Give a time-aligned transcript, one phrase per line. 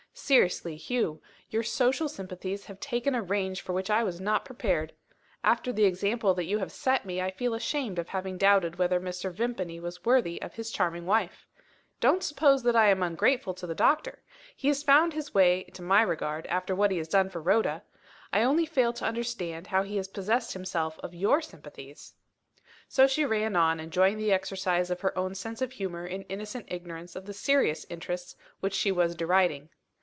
[0.13, 4.91] Seriously, Hugh, your social sympathies have taken a range for which I was not prepared.
[5.41, 8.99] After the example that you have set me, I feel ashamed of having doubted whether
[8.99, 9.31] Mr.
[9.31, 11.47] Vimpany was worthy of his charming wife.
[12.01, 14.21] Don't suppose that I am ungrateful to the doctor!
[14.53, 17.81] He has found his way to my regard, after what he has done for Rhoda.
[18.33, 22.13] I only fail to understand how he has possessed himself of your sympathies."
[22.89, 26.65] So she ran on, enjoying the exercise of her own sense of humour in innocent
[26.67, 29.69] ignorance of the serious interests which she was deriding.